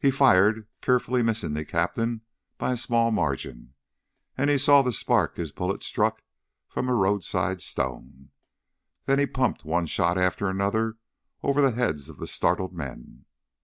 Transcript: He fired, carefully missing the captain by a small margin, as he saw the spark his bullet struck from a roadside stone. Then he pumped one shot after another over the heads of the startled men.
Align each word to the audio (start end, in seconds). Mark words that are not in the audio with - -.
He 0.00 0.10
fired, 0.10 0.66
carefully 0.80 1.22
missing 1.22 1.54
the 1.54 1.64
captain 1.64 2.22
by 2.58 2.72
a 2.72 2.76
small 2.76 3.12
margin, 3.12 3.74
as 4.36 4.48
he 4.48 4.58
saw 4.58 4.82
the 4.82 4.92
spark 4.92 5.36
his 5.36 5.52
bullet 5.52 5.84
struck 5.84 6.22
from 6.66 6.88
a 6.88 6.94
roadside 6.94 7.60
stone. 7.60 8.30
Then 9.06 9.20
he 9.20 9.26
pumped 9.26 9.64
one 9.64 9.86
shot 9.86 10.18
after 10.18 10.48
another 10.48 10.96
over 11.44 11.60
the 11.62 11.70
heads 11.70 12.08
of 12.08 12.18
the 12.18 12.26
startled 12.26 12.72
men. 12.72 13.26